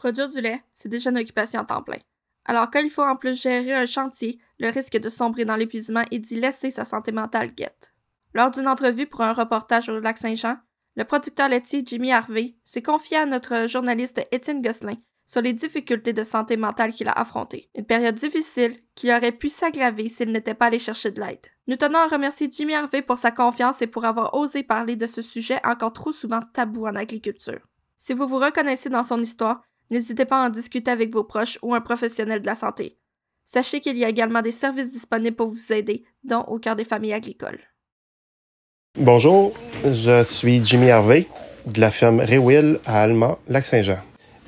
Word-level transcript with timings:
Produire 0.00 0.30
du 0.30 0.40
lait, 0.40 0.62
c'est 0.70 0.88
déjà 0.88 1.10
une 1.10 1.18
occupation 1.18 1.60
à 1.60 1.64
temps 1.66 1.82
plein. 1.82 1.98
Alors 2.46 2.70
quand 2.70 2.80
il 2.80 2.88
faut 2.88 3.02
en 3.02 3.16
plus 3.16 3.38
gérer 3.38 3.74
un 3.74 3.84
chantier, 3.84 4.38
le 4.58 4.70
risque 4.70 4.98
de 4.98 5.10
sombrer 5.10 5.44
dans 5.44 5.56
l'épuisement 5.56 6.04
et 6.10 6.18
d'y 6.18 6.40
laisser 6.40 6.70
sa 6.70 6.86
santé 6.86 7.12
mentale 7.12 7.54
guette. 7.54 7.92
Lors 8.32 8.50
d'une 8.50 8.66
entrevue 8.66 9.06
pour 9.06 9.20
un 9.20 9.34
reportage 9.34 9.90
au 9.90 10.00
lac 10.00 10.16
Saint-Jean, 10.16 10.56
le 10.96 11.04
producteur 11.04 11.50
laitier 11.50 11.82
Jimmy 11.84 12.12
Harvey 12.12 12.54
s'est 12.64 12.80
confié 12.80 13.18
à 13.18 13.26
notre 13.26 13.68
journaliste 13.68 14.26
Étienne 14.32 14.62
Gosselin 14.62 14.96
sur 15.26 15.42
les 15.42 15.52
difficultés 15.52 16.14
de 16.14 16.22
santé 16.22 16.56
mentale 16.56 16.94
qu'il 16.94 17.08
a 17.08 17.12
affrontées. 17.12 17.68
Une 17.74 17.84
période 17.84 18.14
difficile 18.14 18.78
qui 18.94 19.12
aurait 19.12 19.32
pu 19.32 19.50
s'aggraver 19.50 20.08
s'il 20.08 20.32
n'était 20.32 20.54
pas 20.54 20.68
allé 20.68 20.78
chercher 20.78 21.10
de 21.10 21.20
l'aide. 21.20 21.44
Nous 21.66 21.76
tenons 21.76 21.98
à 21.98 22.08
remercier 22.08 22.48
Jimmy 22.50 22.72
Harvey 22.72 23.02
pour 23.02 23.18
sa 23.18 23.32
confiance 23.32 23.82
et 23.82 23.86
pour 23.86 24.06
avoir 24.06 24.32
osé 24.32 24.62
parler 24.62 24.96
de 24.96 25.06
ce 25.06 25.20
sujet 25.20 25.60
encore 25.62 25.92
trop 25.92 26.12
souvent 26.12 26.40
tabou 26.54 26.86
en 26.86 26.96
agriculture. 26.96 27.60
Si 27.96 28.14
vous 28.14 28.26
vous 28.26 28.38
reconnaissez 28.38 28.88
dans 28.88 29.02
son 29.02 29.18
histoire, 29.18 29.60
n'hésitez 29.90 30.24
pas 30.24 30.42
à 30.42 30.46
en 30.46 30.50
discuter 30.50 30.90
avec 30.90 31.12
vos 31.12 31.24
proches 31.24 31.58
ou 31.62 31.74
un 31.74 31.80
professionnel 31.80 32.40
de 32.40 32.46
la 32.46 32.54
santé. 32.54 32.98
Sachez 33.44 33.80
qu'il 33.80 33.98
y 33.98 34.04
a 34.04 34.08
également 34.08 34.40
des 34.40 34.52
services 34.52 34.92
disponibles 34.92 35.36
pour 35.36 35.48
vous 35.48 35.72
aider, 35.72 36.04
dont 36.22 36.42
au 36.42 36.58
cœur 36.58 36.76
des 36.76 36.84
familles 36.84 37.14
agricoles. 37.14 37.58
Bonjour, 38.98 39.52
je 39.84 40.22
suis 40.22 40.64
Jimmy 40.64 40.90
Harvey 40.90 41.26
de 41.66 41.80
la 41.80 41.90
ferme 41.90 42.20
Rewill 42.20 42.78
à 42.86 43.02
Alma, 43.02 43.38
Lac-Saint-Jean. 43.48 43.98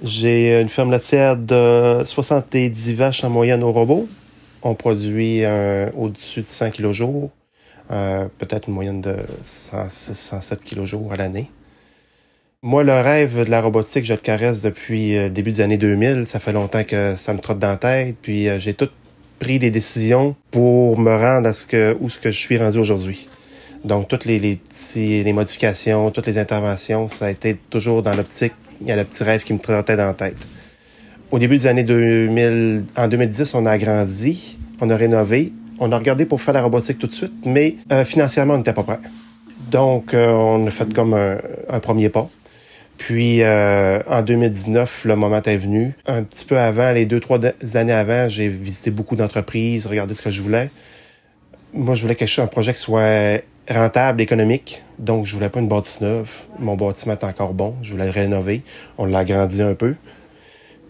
J'ai 0.03 0.61
une 0.61 0.69
ferme 0.69 0.91
laitière 0.91 1.37
de 1.37 2.03
70 2.05 2.95
vaches 2.95 3.25
en 3.25 3.31
moyenne 3.31 3.63
au 3.63 3.73
robot. 3.73 4.09
On 4.63 4.75
produit 4.75 5.43
au-dessus 5.97 6.41
de 6.41 6.47
100 6.47 6.71
kg 6.71 6.91
jour, 6.91 7.31
euh, 7.91 8.27
peut-être 8.39 8.69
une 8.69 8.75
moyenne 8.75 9.01
de 9.01 9.17
106, 9.43 10.15
107 10.15 10.65
kg 10.65 10.85
jour 10.85 11.13
à 11.13 11.17
l'année. 11.17 11.51
Moi, 12.65 12.85
le 12.85 12.93
rêve 12.93 13.45
de 13.45 13.51
la 13.51 13.61
robotique, 13.61 14.05
je 14.05 14.13
le 14.13 14.21
caresse 14.21 14.63
depuis 14.63 15.19
euh, 15.19 15.29
début 15.29 15.51
des 15.51 15.63
années 15.63 15.79
2000. 15.79 16.27
Ça 16.27 16.39
fait 16.39 16.53
longtemps 16.53 16.85
que 16.85 17.17
ça 17.17 17.35
me 17.35 17.41
trotte 17.41 17.59
dans 17.59 17.71
la 17.71 17.77
tête. 17.77 18.15
Puis 18.23 18.49
euh, 18.49 18.61
j'ai 18.61 18.73
tout 18.73 18.89
pris 19.41 19.59
des 19.59 19.73
décisions 19.73 20.37
pour 20.53 20.97
me 20.97 21.11
rendre 21.11 21.49
à 21.49 21.53
ce 21.53 21.67
que 21.67 21.97
où 21.99 22.09
ce 22.09 22.21
que 22.21 22.31
je 22.31 22.39
suis 22.39 22.57
rendu 22.57 22.79
aujourd'hui. 22.79 23.29
Donc, 23.85 24.07
toutes 24.07 24.27
les, 24.27 24.39
les, 24.39 24.55
petits, 24.55 25.25
les 25.25 25.33
modifications, 25.33 26.13
toutes 26.13 26.29
les 26.29 26.39
interventions, 26.39 27.09
ça 27.09 27.27
a 27.27 27.31
été 27.31 27.57
toujours 27.69 28.01
dans 28.01 28.15
l'optique, 28.15 28.53
il 28.81 28.87
y 28.87 28.93
a 28.93 28.97
le 28.97 29.03
petit 29.03 29.25
rêve 29.25 29.43
qui 29.43 29.55
me 29.55 29.59
trottait 29.59 29.97
dans 29.97 30.07
la 30.07 30.15
tête. 30.15 30.47
Au 31.33 31.41
début 31.41 31.57
des 31.57 31.67
années 31.67 31.83
2000, 31.83 32.85
en 32.97 33.09
2010, 33.09 33.57
on 33.57 33.67
a 33.67 33.73
agrandi, 33.73 34.57
on 34.81 34.89
a 34.89 34.95
rénové, 34.95 35.53
on 35.81 35.91
a 35.91 35.99
regardé 35.99 36.27
pour 36.27 36.41
faire 36.41 36.55
la 36.55 36.63
robotique 36.63 37.01
tout 37.01 37.09
de 37.09 37.13
suite, 37.13 37.45
mais 37.45 37.75
euh, 37.91 38.05
financièrement, 38.05 38.55
on 38.55 38.59
n'était 38.59 38.73
pas 38.73 38.85
prêt. 38.85 39.01
Donc, 39.69 40.15
euh, 40.15 40.31
on 40.31 40.65
a 40.65 40.71
fait 40.71 40.95
comme 40.95 41.15
un, 41.15 41.39
un 41.69 41.81
premier 41.81 42.09
pas. 42.09 42.31
Puis 43.07 43.43
euh, 43.43 44.01
en 44.09 44.23
2019, 44.23 45.07
le 45.07 45.17
moment 45.17 45.43
est 45.43 45.57
venu. 45.57 45.93
Un 46.07 46.23
petit 46.23 46.45
peu 46.45 46.57
avant, 46.57 46.93
les 46.93 47.05
deux, 47.05 47.19
trois 47.19 47.41
années 47.75 47.93
avant, 47.93 48.29
j'ai 48.29 48.47
visité 48.47 48.93
beaucoup 48.93 49.17
d'entreprises, 49.17 49.87
regardé 49.87 50.15
ce 50.15 50.23
que 50.23 50.31
je 50.31 50.41
voulais. 50.41 50.71
Moi, 51.75 51.97
je 51.97 52.03
voulais 52.03 52.15
quelque 52.15 52.29
chose, 52.29 52.45
un 52.45 52.47
projet 52.47 52.73
qui 52.73 52.79
soit 52.79 53.43
rentable, 53.69 54.21
économique. 54.21 54.85
Donc, 55.01 55.27
je 55.27 55.35
voulais 55.35 55.49
pas 55.49 55.59
une 55.59 55.67
bâtisse 55.67 56.01
neuve. 56.01 56.33
Mon 56.61 56.77
bâtiment 56.77 57.15
est 57.15 57.25
encore 57.25 57.55
bon. 57.55 57.75
Je 57.83 57.91
voulais 57.91 58.05
le 58.05 58.13
rénover. 58.13 58.63
On 58.99 59.07
l'a 59.07 59.19
agrandi 59.19 59.63
un 59.63 59.75
peu. 59.75 59.97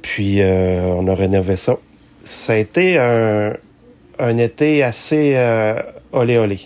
Puis, 0.02 0.42
euh, 0.42 0.82
on 0.82 1.08
a 1.08 1.14
rénové 1.14 1.56
ça. 1.56 1.76
Ça 2.24 2.52
a 2.52 2.56
été 2.56 2.98
un, 2.98 4.36
été 4.36 4.82
assez 4.82 5.32
euh, 5.36 5.80
olé 6.12 6.36
olé. 6.36 6.60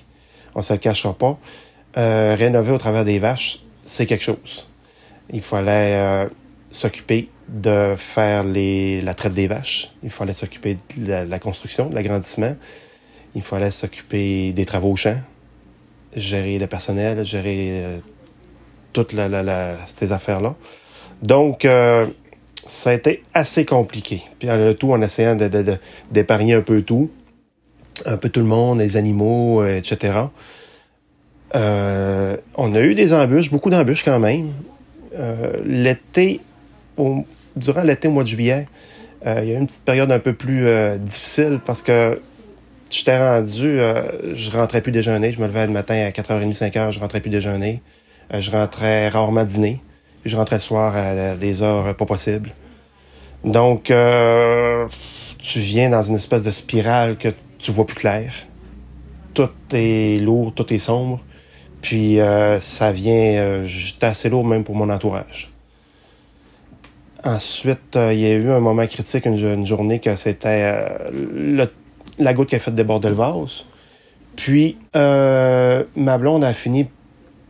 On 0.57 0.63
se 0.63 0.73
le 0.73 0.81
cachera 0.81 1.15
pas. 1.15 1.39
Rénover 1.95 2.73
au 2.73 2.79
travers 2.79 3.05
des 3.05 3.21
vaches, 3.21 3.61
c'est 3.85 4.07
quelque 4.07 4.25
chose. 4.25 4.67
Il 5.33 5.43
fallait 5.43 5.97
euh, 5.97 6.27
s'occuper 6.71 7.29
de 7.49 7.95
faire 7.97 8.45
la 8.45 9.15
traite 9.15 9.35
des 9.35 9.47
vaches. 9.47 9.93
Il 10.03 10.11
fallait 10.11 10.33
s'occuper 10.33 10.77
de 10.97 11.13
la, 11.13 11.39
construction, 11.39 11.89
de 11.89 11.95
l'agrandissement. 11.95 12.57
Il 13.35 13.43
fallait 13.43 13.71
s'occuper 13.71 14.53
des 14.53 14.65
travaux 14.65 14.93
au 14.93 14.97
champ 14.97 15.17
gérer 16.15 16.59
le 16.59 16.67
personnel, 16.67 17.23
gérer 17.27 17.85
euh, 17.85 17.99
toutes 18.95 19.15
ces 19.87 20.13
affaires-là. 20.13 20.55
Donc, 21.23 21.67
euh, 21.67 22.07
ça 22.67 22.91
a 22.91 22.93
été 22.95 23.23
assez 23.35 23.67
compliqué. 23.67 24.23
Puis 24.39 24.49
le 24.49 24.73
tout 24.73 24.93
en 24.93 25.03
essayant 25.03 25.37
d'épargner 26.11 26.55
un 26.55 26.63
peu 26.63 26.81
tout, 26.81 27.11
un 28.07 28.17
peu 28.17 28.31
tout 28.31 28.41
le 28.41 28.47
monde, 28.47 28.79
les 28.79 28.97
animaux, 28.97 29.65
etc. 29.67 30.15
On 31.53 32.75
a 32.75 32.81
eu 32.81 32.95
des 32.95 33.13
embûches, 33.13 33.51
beaucoup 33.51 33.69
d'embûches 33.69 34.05
quand 34.05 34.19
même. 34.19 34.53
Euh, 35.17 35.53
l'été, 35.65 36.41
durant 37.57 37.83
l'été 37.83 38.09
au 38.09 38.13
mois 38.13 38.23
de 38.23 38.29
juillet, 38.29 38.67
il 39.25 39.33
y 39.33 39.51
a 39.51 39.55
eu 39.55 39.57
une 39.57 39.67
petite 39.67 39.85
période 39.85 40.13
un 40.13 40.19
peu 40.19 40.35
plus 40.35 40.69
difficile 41.01 41.59
parce 41.65 41.83
que 41.83 42.21
J'étais 42.91 43.19
rendu, 43.19 43.81
euh, 43.81 44.35
je 44.35 44.51
rentrais 44.51 44.81
plus 44.81 44.93
déjeuner. 44.93 45.33
Je 45.33 45.41
me 45.41 45.47
levais 45.47 45.67
le 45.67 45.73
matin 45.73 45.95
à 45.95 46.11
4h30, 46.11 46.57
5h, 46.57 46.93
je 46.93 47.01
rentrais 47.01 47.21
plus 47.21 47.31
déjeuner. 47.31 47.83
Euh, 48.33 48.41
je 48.41 48.51
rentrais 48.51 49.09
rarement 49.09 49.45
dîner. 49.45 49.83
Je 50.25 50.37
rentrais 50.37 50.57
le 50.57 50.61
soir 50.61 50.97
à 50.97 51.35
des 51.35 51.63
heures 51.63 51.97
pas 51.97 52.07
possibles. 52.07 52.51
Donc, 53.45 53.91
euh, 53.91 54.87
tu 55.39 55.59
viens 55.59 55.91
dans 55.91 56.03
une 56.03 56.15
espèce 56.15 56.45
de 56.45 56.51
spirale 56.51 57.17
que 57.17 57.29
tu 57.59 57.73
vois 57.73 57.87
plus 57.87 57.97
clair. 57.97 58.33
Tout 59.35 59.51
est 59.73 60.21
lourd, 60.21 60.53
tout 60.55 60.73
est 60.73 60.79
sombre. 60.79 61.21
Puis 61.87 62.19
ça 62.59 62.91
vient, 62.91 63.63
j'étais 63.63 64.07
assez 64.07 64.29
lourd 64.29 64.45
même 64.45 64.65
pour 64.65 64.75
mon 64.75 64.91
entourage. 64.91 65.53
Ensuite, 67.23 67.97
il 67.97 68.19
y 68.19 68.27
a 68.27 68.33
eu 68.33 68.51
un 68.51 68.59
moment 68.59 68.85
critique, 68.89 69.25
une, 69.25 69.65
journée 69.65 70.01
que 70.01 70.17
c'était 70.17 70.75
la 72.19 72.35
goutte 72.35 72.49
qui 72.49 72.57
a 72.57 72.59
fait 72.59 72.75
déborder 72.75 73.11
le 73.11 73.15
vase. 73.15 73.67
Puis, 74.35 74.77
euh, 74.97 75.85
ma 75.95 76.19
blonde 76.19 76.43
a 76.43 76.53
fini 76.53 76.89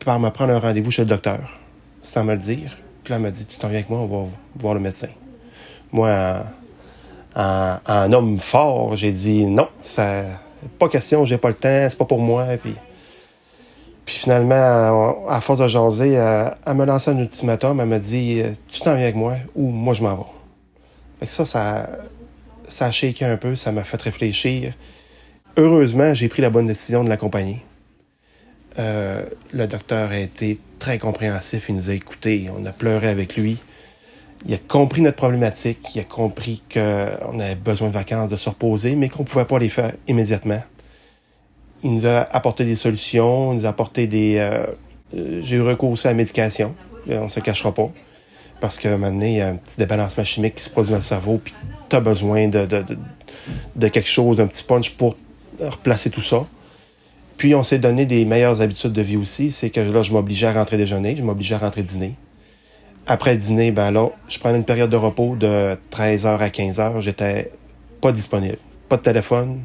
par 0.05 0.21
me 0.21 0.29
prendre 0.29 0.53
un 0.53 0.59
rendez-vous 0.59 0.91
chez 0.91 1.03
le 1.03 1.09
docteur, 1.09 1.59
sans 2.03 2.25
me 2.25 2.35
le 2.35 2.39
dire. 2.39 2.77
Puis 3.03 3.13
là, 3.13 3.17
elle 3.17 3.23
m'a 3.23 3.31
dit, 3.31 3.47
tu 3.47 3.57
t'en 3.57 3.69
viens 3.69 3.79
avec 3.79 3.89
moi, 3.89 4.01
on 4.01 4.07
va 4.07 4.29
voir 4.59 4.75
le 4.75 4.81
médecin. 4.81 5.09
Moi, 5.93 6.45
en, 7.35 8.13
homme 8.13 8.39
fort, 8.39 8.97
j'ai 8.97 9.13
dit, 9.13 9.47
non, 9.47 9.69
pas 10.79 10.89
question, 10.91 11.25
j'ai 11.25 11.39
pas 11.39 11.49
le 11.49 11.55
temps, 11.55 11.87
c'est 11.89 11.99
pas 11.99 12.05
pour 12.05 12.21
moi. 12.21 12.45
Puis 12.61 12.75
finalement, 14.27 15.25
à 15.29 15.41
force 15.41 15.61
de 15.61 15.69
jaser, 15.69 16.15
elle, 16.15 16.75
me 16.75 16.85
lançait 16.85 17.13
un 17.13 17.19
ultimatum, 17.19 17.79
elle 17.79 17.87
m'a 17.87 18.01
dit, 18.01 18.43
tu 18.67 18.81
t'en 18.81 18.97
viens 18.97 19.05
avec 19.05 19.15
moi 19.15 19.37
ou 19.55 19.71
moi 19.71 19.95
je 19.95 20.03
m'en 20.03 20.17
vais. 20.17 21.27
Ça, 21.29 21.45
ça, 21.45 21.89
ça 22.67 22.87
a 22.87 22.91
shaké 22.91 23.25
un 23.25 23.37
peu, 23.37 23.55
ça 23.55 23.71
m'a 23.71 23.85
fait 23.85 24.03
réfléchir. 24.03 24.73
Heureusement, 25.57 26.13
j'ai 26.13 26.29
pris 26.29 26.43
la 26.43 26.51
bonne 26.51 26.67
décision 26.67 27.05
de 27.05 27.09
l'accompagner. 27.09 27.65
Euh, 28.81 29.23
le 29.53 29.69
docteur 29.69 30.11
a 30.11 30.19
été 30.19 30.59
très 30.81 30.99
compréhensif, 30.99 31.69
il 31.69 31.77
nous 31.77 31.89
a 31.89 31.95
écoutés, 31.95 32.51
on 32.53 32.65
a 32.65 32.73
pleuré 32.73 33.07
avec 33.09 33.37
lui. 33.37 33.63
Il 34.45 34.55
a 34.55 34.59
compris 34.59 35.03
notre 35.03 35.19
problématique, 35.19 35.95
il 35.95 36.01
a 36.01 36.05
compris 36.05 36.65
qu'on 36.75 37.39
avait 37.39 37.55
besoin 37.55 37.91
de 37.91 37.95
vacances, 37.95 38.29
de 38.29 38.37
se 38.37 38.49
reposer, 38.49 38.97
mais 38.97 39.09
qu'on 39.09 39.23
ne 39.23 39.29
pouvait 39.29 39.45
pas 39.45 39.61
les 39.61 39.69
faire 39.69 39.93
immédiatement. 40.09 40.63
Il 41.87 41.95
nous 41.95 42.07
a 42.07 42.19
apporté 42.35 42.65
des 42.65 42.75
solutions, 42.75 43.53
il 43.53 43.59
nous 43.59 43.67
a 43.67 43.69
apporté 43.69 44.09
des... 44.09 44.39
Euh, 44.39 44.67
euh 45.17 45.41
j'ai 45.41 45.57
eu 45.57 45.63
recours 45.63 45.91
aussi 45.91 46.09
à 46.09 46.11
la 46.11 46.17
médication, 46.17 46.75
on 47.09 47.23
ne 47.23 47.29
se 47.29 47.39
cachera 47.39 47.73
pas. 47.73 47.89
Parce 48.61 48.77
qu'à 48.79 48.89
un 48.89 48.97
moment 48.97 49.13
donné, 49.13 49.33
il 49.33 49.37
y 49.37 49.41
a 49.41 49.49
un 49.51 49.57
petit 49.57 49.77
débalancement 49.77 50.25
chimique 50.25 50.57
qui 50.57 50.65
se 50.65 50.71
produit 50.71 50.91
dans 50.91 50.97
le 50.97 51.03
cerveau, 51.03 51.41
puis 51.43 51.55
tu 51.89 51.95
as 51.95 52.01
besoin 52.01 52.49
de, 52.49 52.67
de, 52.67 52.83
de, 52.83 52.99
de, 53.77 53.89
quelque 53.89 54.09
chose, 54.09 54.41
un 54.41 54.49
petit 54.49 54.65
punch 54.65 54.97
pour 54.97 55.17
replacer 55.61 56.11
tout 56.11 56.23
ça. 56.23 56.45
Puis 57.37 57.55
on 57.55 57.63
s'est 57.63 57.79
donné 57.79 58.05
des 58.05 58.25
meilleures 58.25 58.63
habitudes 58.63 58.93
de 58.93 59.03
vie 59.03 59.17
aussi. 59.17 59.53
C'est 59.53 59.71
que 59.71 59.81
là, 59.81 60.03
je 60.03 60.13
m'obligeais 60.13 60.49
à 60.49 60.55
rentrer 60.55 60.77
déjeuner, 60.77 61.15
je 61.17 61.23
m'obligeais 61.23 61.55
à 61.55 61.59
rentrer 61.59 61.85
dîner. 61.85 62.15
Après 63.07 63.33
le 63.33 63.39
dîner, 63.39 63.71
ben 63.71 63.93
là, 63.93 64.09
je 64.27 64.41
prenais 64.41 64.57
une 64.57 64.65
période 64.65 64.91
de 64.91 64.97
repos 64.97 65.37
de 65.37 65.77
13h 65.93 66.39
à 66.39 66.49
15h. 66.49 67.01
J'étais 67.01 67.53
pas 68.01 68.11
disponible. 68.11 68.59
Pas 68.89 68.97
de 68.97 69.03
téléphone. 69.03 69.61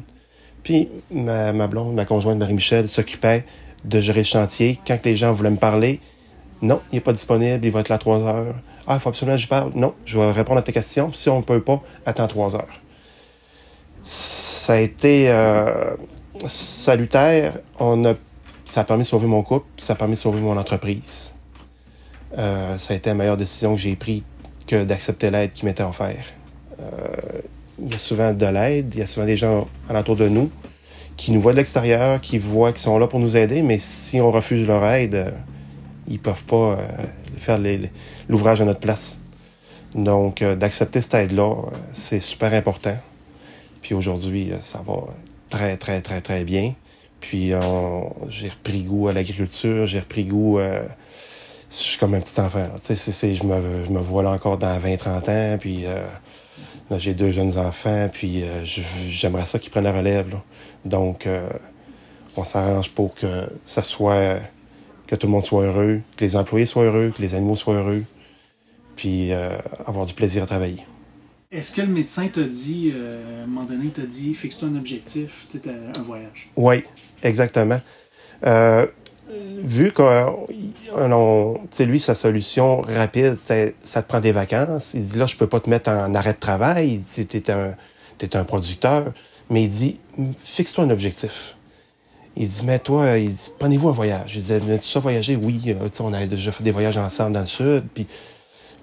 Puis 0.62 0.88
ma, 1.10 1.52
ma 1.52 1.66
blonde, 1.66 1.94
ma 1.94 2.04
conjointe 2.04 2.38
Marie-Michel, 2.38 2.88
s'occupait 2.88 3.44
de 3.84 4.00
gérer 4.00 4.20
le 4.20 4.26
chantier. 4.26 4.78
Quand 4.86 4.98
les 5.04 5.16
gens 5.16 5.32
voulaient 5.32 5.50
me 5.50 5.56
parler, 5.56 6.00
non, 6.62 6.80
il 6.92 6.96
n'est 6.96 7.00
pas 7.00 7.12
disponible, 7.12 7.64
il 7.64 7.72
va 7.72 7.80
être 7.80 7.88
là 7.88 7.96
à 7.96 7.98
3 7.98 8.18
heures. 8.20 8.54
Ah, 8.86 8.94
il 8.94 9.00
faut 9.00 9.08
absolument 9.08 9.36
que 9.36 9.42
je 9.42 9.48
parle. 9.48 9.72
Non, 9.74 9.94
je 10.04 10.18
vais 10.18 10.30
répondre 10.30 10.58
à 10.58 10.62
tes 10.62 10.72
questions. 10.72 11.12
Si 11.12 11.28
on 11.28 11.38
ne 11.38 11.42
peut 11.42 11.60
pas, 11.60 11.82
attends 12.06 12.28
3 12.28 12.56
heures. 12.56 12.82
Ça 14.04 14.74
a 14.74 14.78
été 14.78 15.28
euh, 15.28 15.96
salutaire. 16.46 17.58
On 17.80 18.04
a, 18.04 18.14
ça 18.64 18.82
a 18.82 18.84
permis 18.84 19.02
de 19.02 19.08
sauver 19.08 19.26
mon 19.26 19.42
couple, 19.42 19.66
ça 19.76 19.94
a 19.94 19.96
permis 19.96 20.14
de 20.14 20.18
sauver 20.20 20.40
mon 20.40 20.56
entreprise. 20.56 21.34
Euh, 22.38 22.78
ça 22.78 22.94
a 22.94 22.96
été 22.96 23.10
la 23.10 23.14
meilleure 23.14 23.36
décision 23.36 23.74
que 23.74 23.80
j'ai 23.80 23.96
prise 23.96 24.22
que 24.66 24.84
d'accepter 24.84 25.30
l'aide 25.30 25.52
qui 25.52 25.64
m'était 25.64 25.82
offerte. 25.82 26.32
Euh, 26.80 27.40
il 27.84 27.90
y 27.90 27.94
a 27.94 27.98
souvent 27.98 28.32
de 28.32 28.46
l'aide, 28.46 28.94
il 28.94 29.00
y 29.00 29.02
a 29.02 29.06
souvent 29.06 29.26
des 29.26 29.36
gens 29.36 29.66
alentour 29.88 30.16
de 30.16 30.28
nous 30.28 30.50
qui 31.16 31.32
nous 31.32 31.40
voient 31.40 31.52
de 31.52 31.58
l'extérieur, 31.58 32.20
qui 32.20 32.38
voient 32.38 32.72
qu'ils 32.72 32.80
sont 32.80 32.98
là 32.98 33.06
pour 33.06 33.20
nous 33.20 33.36
aider, 33.36 33.62
mais 33.62 33.78
si 33.78 34.20
on 34.20 34.30
refuse 34.30 34.66
leur 34.66 34.84
aide, 34.86 35.32
ils 36.08 36.18
peuvent 36.18 36.44
pas 36.44 36.56
euh, 36.56 36.76
faire 37.36 37.60
l'ouvrage 38.28 38.60
à 38.60 38.64
notre 38.64 38.80
place. 38.80 39.20
Donc, 39.94 40.42
d'accepter 40.42 41.02
cette 41.02 41.14
aide-là, 41.14 41.54
c'est 41.92 42.20
super 42.20 42.54
important. 42.54 42.96
Puis 43.82 43.94
aujourd'hui, 43.94 44.52
ça 44.60 44.82
va 44.86 44.94
très, 45.50 45.76
très, 45.76 46.00
très, 46.00 46.22
très 46.22 46.44
bien. 46.44 46.74
Puis 47.20 47.52
j'ai 48.28 48.48
repris 48.48 48.82
goût 48.84 49.08
à 49.08 49.12
l'agriculture, 49.12 49.84
j'ai 49.84 50.00
repris 50.00 50.24
goût... 50.24 50.58
je 50.58 51.76
suis 51.76 51.98
comme 51.98 52.14
un 52.14 52.20
petit 52.20 52.40
enfant. 52.40 52.68
Tu 52.82 52.96
sais, 52.96 53.34
je 53.34 53.44
me, 53.44 53.84
je 53.84 53.90
me 53.90 54.00
vois 54.00 54.22
là 54.22 54.30
encore 54.30 54.56
dans 54.56 54.78
20-30 54.78 55.30
ans, 55.30 55.58
puis 55.60 55.84
j'ai 56.98 57.14
deux 57.14 57.30
jeunes 57.30 57.58
enfants, 57.58 58.08
puis 58.12 58.44
j'aimerais 58.64 59.44
ça 59.44 59.58
qu'ils 59.58 59.70
prennent 59.70 59.84
la 59.84 59.92
relève. 59.92 60.36
Donc, 60.84 61.28
on 62.36 62.44
s'arrange 62.44 62.90
pour 62.90 63.14
que 63.14 63.48
ça 63.64 63.82
soit 63.82 64.40
que 65.12 65.16
tout 65.16 65.26
le 65.26 65.32
monde 65.32 65.42
soit 65.42 65.64
heureux, 65.64 66.00
que 66.16 66.24
les 66.24 66.36
employés 66.36 66.64
soient 66.64 66.84
heureux, 66.84 67.12
que 67.14 67.20
les 67.20 67.34
animaux 67.34 67.54
soient 67.54 67.74
heureux, 67.74 68.04
puis 68.96 69.30
euh, 69.30 69.58
avoir 69.86 70.06
du 70.06 70.14
plaisir 70.14 70.42
à 70.42 70.46
travailler. 70.46 70.86
Est-ce 71.50 71.74
que 71.76 71.82
le 71.82 71.88
médecin 71.88 72.28
t'a 72.28 72.44
dit, 72.44 72.92
euh, 72.94 73.40
à 73.40 73.44
un 73.44 73.46
moment 73.46 73.66
donné, 73.66 73.88
t'a 73.88 74.06
dit, 74.06 74.32
fixe-toi 74.32 74.68
un 74.68 74.76
objectif, 74.76 75.46
un 75.66 76.00
voyage? 76.00 76.48
Oui, 76.56 76.82
exactement. 77.22 77.80
Euh, 79.32 79.60
vu 79.64 79.92
que 79.92 81.82
lui, 81.84 82.00
sa 82.00 82.14
solution 82.14 82.82
rapide, 82.82 83.36
ça 83.82 84.02
te 84.02 84.08
prend 84.08 84.20
des 84.20 84.32
vacances. 84.32 84.92
Il 84.94 85.04
dit 85.04 85.18
là, 85.18 85.26
je 85.26 85.36
peux 85.36 85.46
pas 85.46 85.60
te 85.60 85.70
mettre 85.70 85.90
en 85.90 86.14
arrêt 86.14 86.34
de 86.34 86.38
travail. 86.38 87.02
Es 87.18 87.50
un, 87.50 87.74
un 88.34 88.44
producteur. 88.44 89.12
Mais 89.50 89.64
il 89.64 89.68
dit, 89.68 89.98
fixe-toi 90.42 90.84
un 90.84 90.90
objectif. 90.90 91.56
Il 92.36 92.48
dit, 92.48 92.62
mais 92.64 92.78
toi, 92.78 93.18
il 93.18 93.32
dit, 93.32 93.50
prenez-vous 93.58 93.88
un 93.88 93.92
voyage. 93.92 94.36
Il 94.36 94.64
mais 94.66 94.78
tu 94.78 94.86
sais 94.86 95.00
voyager? 95.00 95.36
Oui, 95.36 95.60
euh, 95.68 95.88
on 96.00 96.12
a 96.12 96.26
déjà 96.26 96.52
fait 96.52 96.64
des 96.64 96.70
voyages 96.70 96.96
ensemble 96.96 97.32
dans 97.32 97.40
le 97.40 97.46
Sud. 97.46 97.84
Puis 97.92 98.06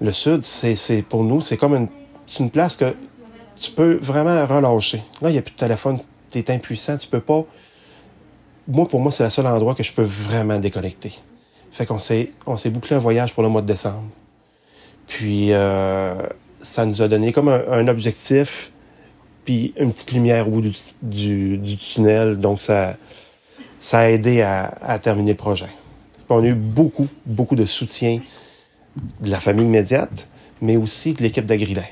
le 0.02 0.12
Sud, 0.12 0.44
c'est 0.44 1.04
pour 1.08 1.24
nous, 1.24 1.42
c'est 1.42 1.58
comme 1.58 1.76
une, 1.76 1.88
une 2.40 2.52
place 2.52 2.76
que 2.76 2.96
tu 3.60 3.72
peux 3.72 4.00
vraiment 4.02 4.46
relâcher. 4.46 5.02
Là, 5.22 5.30
il 5.30 5.34
n'y 5.34 5.40
a 5.40 5.42
plus 5.42 5.54
de 5.54 5.60
téléphone, 5.60 6.00
tu 6.32 6.40
es 6.40 6.52
impuissant, 6.52 6.98
tu 6.98 7.08
peux 7.08 7.20
pas. 7.20 7.44
Moi, 8.70 8.88
pour 8.88 9.00
moi, 9.00 9.12
c'est 9.12 9.24
le 9.24 9.32
seul 9.32 9.48
endroit 9.48 9.74
que 9.74 9.82
je 9.82 9.92
peux 9.92 10.04
vraiment 10.04 10.60
déconnecter. 10.60 11.12
Fait 11.72 11.88
qu'on 11.88 11.98
s'est, 11.98 12.32
on 12.46 12.56
s'est 12.56 12.70
bouclé 12.70 12.96
un 12.96 13.00
voyage 13.00 13.34
pour 13.34 13.42
le 13.42 13.50
mois 13.50 13.62
de 13.62 13.68
décembre. 13.68 14.10
Puis, 15.08 15.52
euh, 15.54 16.14
ça 16.62 16.86
nous 16.86 17.02
a 17.02 17.08
donné 17.08 17.34
comme 17.34 17.50
un, 17.50 17.88
objectif, 17.88 18.72
puis 19.44 19.74
une 19.76 19.92
petite 19.92 20.12
lumière 20.12 20.48
au 20.48 20.52
bout 20.52 20.72
du, 21.02 21.78
tunnel. 21.78 22.40
Donc, 22.40 22.62
ça, 22.62 22.96
ça 23.80 24.00
a 24.00 24.10
aidé 24.10 24.44
à, 24.44 25.00
terminer 25.02 25.32
le 25.32 25.38
projet. 25.38 25.70
on 26.30 26.44
a 26.44 26.48
eu 26.48 26.54
beaucoup, 26.54 27.08
beaucoup 27.26 27.56
de 27.56 27.66
soutien 27.66 28.20
de 29.22 29.32
la 29.32 29.40
famille 29.40 29.66
immédiate, 29.66 30.28
mais 30.62 30.78
aussi 30.78 31.16
de 31.16 31.24
l'équipe 31.24 31.46
d'Agrilin. 31.46 31.84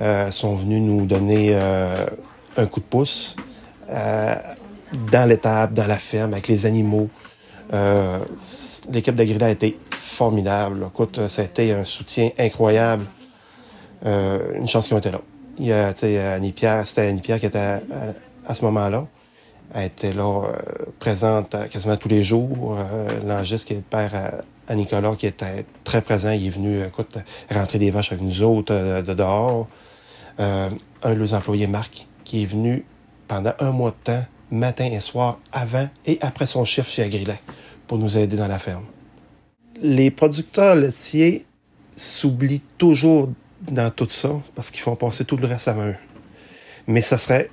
Euh, 0.00 0.30
sont 0.30 0.54
venus 0.54 0.82
nous 0.82 1.06
donner 1.06 1.50
euh, 1.52 2.06
un 2.56 2.66
coup 2.66 2.80
de 2.80 2.84
pouce 2.84 3.34
euh, 3.88 4.34
dans 5.10 5.28
l'étable, 5.28 5.74
dans 5.74 5.86
la 5.86 5.96
ferme, 5.96 6.32
avec 6.32 6.48
les 6.48 6.66
animaux. 6.66 7.08
Euh, 7.72 8.18
l'équipe 8.92 9.14
d'Agrilin 9.14 9.46
a 9.46 9.50
été 9.50 9.78
formidable. 9.90 10.86
Écoute, 10.88 11.28
ça 11.28 11.42
a 11.42 11.44
été 11.44 11.72
un 11.72 11.84
soutien 11.84 12.30
incroyable. 12.38 13.04
une 14.04 14.68
chance 14.68 14.86
qu'ils 14.86 14.94
ont 14.94 15.00
été 15.00 15.10
là. 15.10 15.20
Il 15.58 15.66
y 15.66 15.72
a, 15.72 15.92
Annie 16.34 16.52
Pierre, 16.52 16.86
c'était 16.86 17.02
Annie 17.02 17.20
Pierre 17.20 17.40
qui 17.40 17.46
était 17.46 17.80
à 18.46 18.54
ce 18.54 18.64
moment-là. 18.66 19.06
Elle 19.74 19.86
était 19.86 20.12
là, 20.12 20.44
euh, 20.44 20.52
présente 20.98 21.56
quasiment 21.70 21.96
tous 21.96 22.08
les 22.08 22.22
jours. 22.22 22.76
Euh, 22.78 23.08
L'Angis, 23.26 23.64
qui 23.64 23.72
est 23.72 23.76
le 23.76 23.82
père 23.82 24.42
à, 24.68 24.74
Nicolas, 24.74 25.14
qui 25.16 25.26
était 25.26 25.64
très 25.84 26.00
présent, 26.00 26.30
il 26.30 26.46
est 26.46 26.50
venu, 26.50 26.84
écoute, 26.84 27.18
rentrer 27.52 27.78
des 27.78 27.90
vaches 27.90 28.12
avec 28.12 28.24
nous 28.24 28.42
autres 28.42 28.74
euh, 28.74 29.02
de 29.02 29.14
dehors. 29.14 29.66
un 30.38 30.70
de 31.04 31.14
leurs 31.14 31.34
employés, 31.34 31.66
Marc, 31.66 32.06
qui 32.24 32.42
est 32.42 32.46
venu 32.46 32.84
pendant 33.28 33.52
un 33.58 33.70
mois 33.70 33.90
de 33.90 34.12
temps, 34.12 34.24
matin 34.50 34.86
et 34.86 35.00
soir, 35.00 35.38
avant 35.52 35.88
et 36.06 36.18
après 36.20 36.46
son 36.46 36.64
chiffre 36.64 36.90
chez 36.90 37.02
Agrilet, 37.02 37.40
pour 37.86 37.98
nous 37.98 38.16
aider 38.16 38.36
dans 38.36 38.48
la 38.48 38.58
ferme. 38.58 38.84
Les 39.82 40.10
producteurs 40.10 40.76
laitiers 40.76 41.44
s'oublient 41.96 42.62
toujours 42.78 43.30
dans 43.62 43.90
tout 43.90 44.08
ça 44.08 44.30
parce 44.54 44.70
qu'ils 44.70 44.82
font 44.82 44.96
passer 44.96 45.24
tout 45.24 45.36
le 45.36 45.46
reste 45.46 45.68
à 45.68 45.74
main. 45.74 45.94
Mais 46.86 47.00
ça 47.00 47.18
serait 47.18 47.50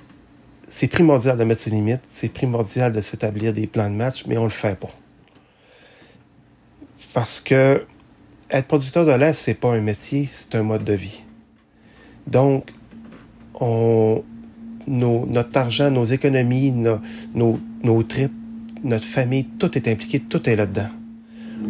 c'est 0.68 0.88
primordial 0.88 1.36
de 1.36 1.44
mettre 1.44 1.60
ses 1.60 1.70
limites, 1.70 2.02
c'est 2.08 2.28
primordial 2.28 2.92
de 2.92 3.00
s'établir 3.00 3.52
des 3.52 3.66
plans 3.66 3.90
de 3.90 3.94
match, 3.94 4.24
mais 4.26 4.38
on 4.38 4.44
le 4.44 4.50
fait 4.50 4.78
pas. 4.78 4.90
Parce 7.12 7.40
que 7.40 7.86
être 8.50 8.66
producteur 8.66 9.04
de 9.04 9.12
lait, 9.12 9.32
c'est 9.32 9.54
pas 9.54 9.72
un 9.72 9.80
métier, 9.80 10.26
c'est 10.28 10.54
un 10.54 10.62
mode 10.62 10.84
de 10.84 10.92
vie. 10.94 11.22
Donc, 12.26 12.70
on, 13.60 14.24
notre 14.86 15.58
argent, 15.58 15.90
nos 15.90 16.04
économies, 16.04 16.72
nos, 16.72 16.98
nos, 17.34 17.58
nos 17.82 18.02
tripes, 18.02 18.32
notre 18.82 19.04
famille, 19.04 19.44
tout 19.44 19.76
est 19.76 19.88
impliqué, 19.88 20.20
tout 20.20 20.48
est 20.48 20.56
là-dedans. 20.56 20.88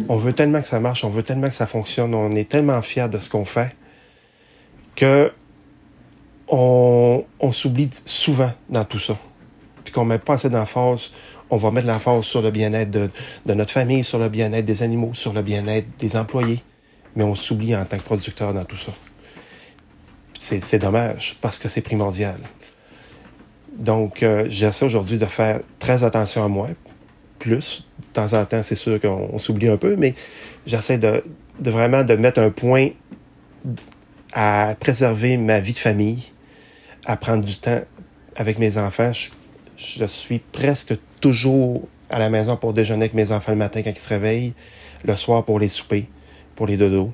On 0.09 0.17
veut 0.17 0.33
tellement 0.33 0.61
que 0.61 0.67
ça 0.67 0.79
marche, 0.79 1.03
on 1.03 1.09
veut 1.09 1.23
tellement 1.23 1.47
que 1.47 1.55
ça 1.55 1.65
fonctionne, 1.65 2.13
on 2.13 2.31
est 2.31 2.49
tellement 2.49 2.81
fiers 2.81 3.07
de 3.07 3.17
ce 3.17 3.29
qu'on 3.29 3.45
fait 3.45 3.75
que 4.95 5.31
on, 6.47 7.51
s'oublie 7.51 7.89
souvent 8.05 8.51
dans 8.69 8.85
tout 8.85 8.99
ça. 8.99 9.17
Puis 9.83 9.93
qu'on 9.93 10.05
met 10.05 10.19
pas 10.19 10.33
assez 10.33 10.49
d'emphase. 10.49 11.11
On 11.49 11.57
va 11.57 11.71
mettre 11.71 11.87
l'emphase 11.87 12.23
sur 12.23 12.41
le 12.41 12.51
bien-être 12.51 12.91
de, 12.91 13.09
notre 13.53 13.71
famille, 13.71 14.03
sur 14.03 14.19
le 14.19 14.29
bien-être 14.29 14.65
des 14.65 14.83
animaux, 14.83 15.13
sur 15.13 15.33
le 15.33 15.41
bien-être 15.41 15.87
des 15.99 16.15
employés. 16.17 16.61
Mais 17.15 17.23
on 17.23 17.35
s'oublie 17.35 17.75
en 17.75 17.85
tant 17.85 17.97
que 17.97 18.03
producteur 18.03 18.53
dans 18.53 18.65
tout 18.65 18.77
ça. 18.77 18.91
C'est 20.39 20.79
dommage 20.79 21.37
parce 21.41 21.59
que 21.59 21.69
c'est 21.69 21.81
primordial. 21.81 22.39
Donc, 23.75 24.23
euh, 24.23 24.45
j'essaie 24.49 24.85
aujourd'hui 24.85 25.17
de 25.17 25.25
faire 25.25 25.59
très 25.79 26.03
attention 26.03 26.43
à 26.43 26.47
moi. 26.47 26.69
Plus, 27.39 27.85
de 27.99 28.07
temps 28.13 28.33
en 28.33 28.45
temps, 28.45 28.63
c'est 28.63 28.75
sûr 28.75 28.99
qu'on 28.99 29.37
s'oublie 29.37 29.67
un 29.67 29.77
peu, 29.77 29.95
mais 29.97 30.15
j'essaie 30.65 30.97
de, 30.97 31.23
vraiment 31.59 32.03
de 32.03 32.15
mettre 32.15 32.39
un 32.39 32.49
point 32.49 32.89
à 34.33 34.75
préserver 34.79 35.37
ma 35.37 35.59
vie 35.59 35.73
de 35.73 35.77
famille, 35.77 36.31
à 37.05 37.17
prendre 37.17 37.43
du 37.43 37.57
temps 37.57 37.81
avec 38.35 38.57
mes 38.59 38.77
enfants. 38.77 39.11
Je, 39.77 40.05
suis 40.05 40.39
presque 40.39 40.95
toujours 41.19 41.87
à 42.09 42.19
la 42.19 42.29
maison 42.29 42.55
pour 42.55 42.73
déjeuner 42.73 43.03
avec 43.03 43.13
mes 43.13 43.31
enfants 43.31 43.51
le 43.51 43.57
matin 43.57 43.81
quand 43.83 43.91
ils 43.91 43.99
se 43.99 44.09
réveillent, 44.09 44.53
le 45.03 45.15
soir 45.15 45.43
pour 45.43 45.59
les 45.59 45.67
souper, 45.67 46.07
pour 46.55 46.67
les 46.67 46.77
dodos. 46.77 47.11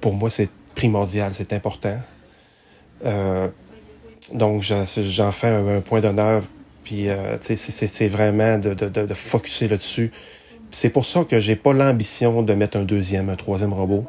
Pour 0.00 0.14
moi, 0.14 0.30
c'est 0.30 0.50
primordial, 0.74 1.32
c'est 1.34 1.52
important. 1.52 1.98
Euh, 3.04 3.48
donc, 4.32 4.62
j'en 4.62 5.32
fais 5.32 5.48
un, 5.48 5.80
point 5.80 6.00
d'honneur. 6.00 6.42
Puis, 6.82 7.08
euh, 7.08 7.36
c'est 7.40 8.08
vraiment 8.08 8.58
de, 8.58 8.74
de, 8.74 8.88
de, 8.88 9.14
focuser 9.14 9.68
là-dessus. 9.68 10.10
C'est 10.70 10.90
pour 10.90 11.04
ça 11.04 11.24
que 11.24 11.40
j'ai 11.40 11.56
pas 11.56 11.72
l'ambition 11.72 12.42
de 12.42 12.54
mettre 12.54 12.76
un 12.76 12.84
deuxième, 12.84 13.28
un 13.30 13.36
troisième 13.36 13.72
robot, 13.72 14.04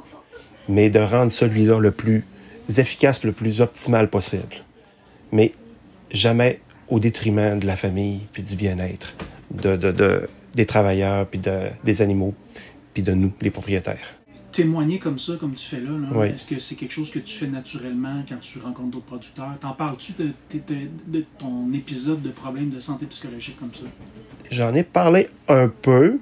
mais 0.68 0.90
de 0.90 1.00
rendre 1.00 1.32
celui-là 1.32 1.80
le 1.80 1.92
plus 1.92 2.26
efficace, 2.78 3.24
le 3.24 3.32
plus 3.32 3.62
optimal 3.62 4.10
possible. 4.10 4.64
Mais 5.32 5.54
jamais 6.12 6.60
au 6.90 7.00
détriment 7.00 7.60
de 7.60 7.68
la 7.68 7.76
famille, 7.76 8.28
puis 8.32 8.44
du 8.44 8.56
bien-être, 8.56 9.16
de, 9.52 9.76
de, 9.76 10.28
des 10.56 10.66
travailleurs, 10.66 11.28
puis 11.28 11.40
de, 11.40 11.68
des 11.84 12.02
animaux, 12.02 12.34
puis 12.94 13.04
de 13.04 13.14
nous, 13.14 13.34
les 13.42 13.52
propriétaires. 13.52 14.16
Témoigner 14.56 15.00
comme 15.00 15.20
ça, 15.20 15.34
comme 15.38 15.54
tu 15.54 15.66
fais 15.66 15.82
là, 15.82 16.26
est-ce 16.28 16.48
que 16.48 16.60
c'est 16.60 16.76
quelque 16.76 16.94
chose 16.94 17.12
que 17.12 17.20
tu 17.20 17.38
fais 17.38 17.48
naturellement 17.48 18.24
quand 18.28 18.40
tu 18.40 18.60
rencontres 18.60 18.92
d'autres 18.92 19.06
producteurs? 19.06 19.52
T'en 19.60 19.74
parles-tu 19.74 20.14
de, 20.14 20.30
de, 21.08 21.26
ton 21.38 21.74
épisode 21.74 22.22
de 22.22 22.30
problème 22.30 22.70
de 22.70 22.80
santé 22.80 23.06
psychologique 23.08 23.60
comme 23.60 23.74
ça? 23.74 23.82
J'en 24.50 24.74
ai 24.74 24.84
parlé 24.84 25.28
un 25.50 25.68
peu. 25.68 26.20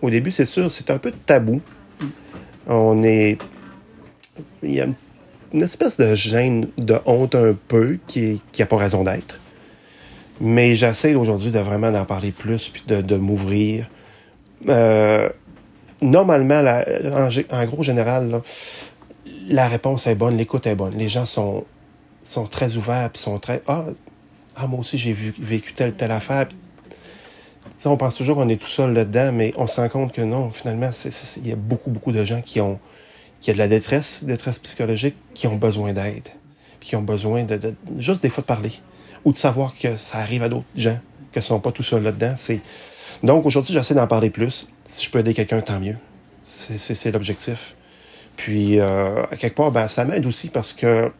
Au 0.00 0.10
début, 0.10 0.30
c'est 0.30 0.44
sûr, 0.44 0.70
c'est 0.70 0.90
un 0.90 0.98
peu 0.98 1.10
tabou. 1.10 1.60
Mm. 2.00 2.06
On 2.68 3.02
est... 3.02 3.38
Il 4.62 4.74
y 4.74 4.80
a 4.80 4.86
une 5.52 5.62
espèce 5.62 5.96
de 5.96 6.14
gêne, 6.14 6.68
de 6.78 6.98
honte 7.04 7.34
un 7.34 7.54
peu 7.66 7.98
qui 8.06 8.40
n'a 8.58 8.66
pas 8.66 8.76
raison 8.76 9.02
d'être. 9.02 9.40
Mais 10.40 10.74
j'essaie 10.74 11.14
aujourd'hui 11.14 11.50
de 11.50 11.58
vraiment 11.58 11.90
d'en 11.90 12.04
parler 12.04 12.32
plus 12.32 12.68
puis 12.68 12.82
de, 12.86 13.16
m'ouvrir. 13.16 13.88
Euh, 14.68 15.28
normalement, 16.02 16.62
en, 17.50 17.64
gros 17.64 17.82
général, 17.82 18.42
la 19.48 19.68
réponse 19.68 20.06
est 20.06 20.14
bonne, 20.14 20.36
l'écoute 20.36 20.66
est 20.66 20.74
bonne. 20.74 20.94
Les 20.96 21.08
gens 21.08 21.24
sont, 21.24 21.64
sont 22.22 22.46
très 22.46 22.76
ouverts 22.76 23.10
puis 23.10 23.22
sont 23.22 23.38
très 23.38 23.62
ah, 23.66 23.84
ah 24.56 24.66
moi 24.66 24.80
aussi 24.80 24.98
j'ai 24.98 25.12
vécu 25.12 25.72
telle 25.72 25.94
telle 25.94 26.10
affaire. 26.10 26.46
on 27.84 27.96
pense 27.96 28.16
toujours 28.16 28.36
qu'on 28.36 28.48
est 28.48 28.60
tout 28.60 28.68
seul 28.68 28.92
là-dedans, 28.92 29.32
mais 29.32 29.52
on 29.56 29.66
se 29.66 29.80
rend 29.80 29.88
compte 29.88 30.12
que 30.12 30.22
non, 30.22 30.50
finalement, 30.50 30.90
il 31.36 31.48
y 31.48 31.52
a 31.52 31.56
beaucoup, 31.56 31.90
beaucoup 31.90 32.12
de 32.12 32.24
gens 32.24 32.42
qui 32.42 32.60
ont, 32.60 32.78
qui 33.40 33.50
a 33.50 33.54
de 33.54 33.58
la 33.58 33.68
détresse, 33.68 34.24
détresse 34.24 34.58
psychologique, 34.58 35.16
qui 35.34 35.46
ont 35.46 35.56
besoin 35.56 35.92
d'aide, 35.92 36.28
qui 36.80 36.96
ont 36.96 37.02
besoin 37.02 37.44
de, 37.44 37.74
juste 37.96 38.22
des 38.22 38.28
fois 38.28 38.42
de 38.42 38.46
parler 38.46 38.72
ou 39.24 39.32
de 39.32 39.36
savoir 39.36 39.74
que 39.74 39.96
ça 39.96 40.18
arrive 40.18 40.42
à 40.42 40.48
d'autres 40.48 40.64
gens, 40.76 40.98
que 41.32 41.38
ne 41.38 41.42
sont 41.42 41.60
pas 41.60 41.72
tout 41.72 41.84
seuls 41.84 42.02
là-dedans. 42.02 42.34
C'est 42.36 42.60
donc 43.22 43.46
aujourd'hui 43.46 43.72
j'essaie 43.72 43.94
d'en 43.94 44.06
parler 44.06 44.30
plus. 44.30 44.68
Si 44.84 45.04
je 45.04 45.10
peux 45.10 45.18
aider 45.18 45.34
quelqu'un, 45.34 45.60
tant 45.60 45.80
mieux. 45.80 45.96
C'est 46.42 47.12
l'objectif. 47.12 47.76
Puis, 48.36 48.80
euh, 48.80 49.22
à 49.30 49.36
quelque 49.36 49.54
part, 49.54 49.70
ben, 49.70 49.86
ça 49.88 50.04
m'aide 50.04 50.26
aussi 50.26 50.48
parce 50.48 50.72
que, 50.72 51.12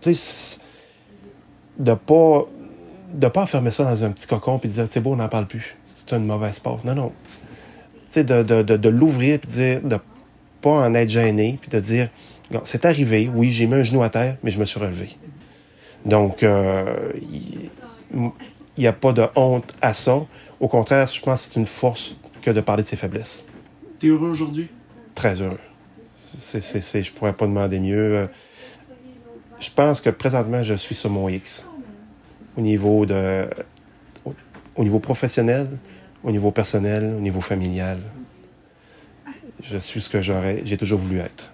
tu 0.00 0.14
sais, 0.14 0.60
de 1.78 1.94
pas 1.94 2.46
de 3.12 3.28
pas 3.28 3.42
enfermer 3.42 3.70
ça 3.70 3.84
dans 3.84 4.04
un 4.04 4.10
petit 4.10 4.26
cocon 4.26 4.58
puis 4.58 4.68
de 4.68 4.74
dire, 4.74 4.84
c'est 4.90 5.00
beau, 5.00 5.12
on 5.12 5.16
n'en 5.16 5.28
parle 5.28 5.46
plus. 5.46 5.76
C'est 5.86 6.16
une 6.16 6.26
mauvaise 6.26 6.58
porte. 6.58 6.84
Non, 6.84 6.94
non. 6.94 7.12
Tu 8.06 8.12
sais, 8.12 8.24
de, 8.24 8.42
de, 8.42 8.62
de, 8.62 8.88
l'ouvrir 8.88 9.38
puis 9.38 9.48
de 9.48 9.52
dire, 9.52 9.80
de 9.82 9.98
pas 10.60 10.70
en 10.70 10.94
être 10.94 11.08
gêné 11.08 11.58
puis 11.60 11.70
de 11.70 11.80
dire, 11.80 12.08
c'est 12.64 12.84
arrivé, 12.84 13.30
oui, 13.32 13.50
j'ai 13.52 13.66
mis 13.66 13.74
un 13.74 13.82
genou 13.82 14.02
à 14.02 14.10
terre, 14.10 14.36
mais 14.42 14.50
je 14.50 14.58
me 14.58 14.64
suis 14.64 14.78
relevé. 14.78 15.10
Donc, 16.04 16.42
euh, 16.42 17.12
il 18.76 18.82
n'y 18.82 18.86
a 18.86 18.92
pas 18.92 19.12
de 19.12 19.24
honte 19.34 19.74
à 19.80 19.94
ça. 19.94 20.24
Au 20.60 20.68
contraire, 20.68 21.06
je 21.06 21.20
pense 21.20 21.46
que 21.46 21.52
c'est 21.52 21.60
une 21.60 21.66
force 21.66 22.16
que 22.42 22.50
de 22.50 22.60
parler 22.60 22.82
de 22.82 22.88
ses 22.88 22.96
faiblesses. 22.96 23.46
T'es 23.98 24.08
heureux 24.08 24.30
aujourd'hui? 24.30 24.68
Très 25.14 25.40
heureux. 25.40 25.58
C'est, 26.36 26.60
c'est, 26.60 26.80
c'est, 26.80 27.02
je 27.02 27.12
pourrais 27.12 27.32
pas 27.32 27.46
demander 27.46 27.80
mieux. 27.80 28.28
Je 29.58 29.70
pense 29.70 30.00
que 30.00 30.10
présentement, 30.10 30.62
je 30.62 30.74
suis 30.74 30.94
sur 30.94 31.10
mon 31.10 31.28
X. 31.28 31.68
Au 32.56 32.60
niveau 32.60 33.06
de. 33.06 33.48
Au 34.74 34.84
niveau 34.84 34.98
professionnel, 34.98 35.68
au 36.22 36.30
niveau 36.30 36.50
personnel, 36.50 37.14
au 37.16 37.20
niveau 37.20 37.40
familial. 37.40 37.98
Je 39.62 39.78
suis 39.78 40.02
ce 40.02 40.10
que 40.10 40.20
j'aurais, 40.20 40.62
j'ai 40.66 40.76
toujours 40.76 40.98
voulu 40.98 41.20
être. 41.20 41.50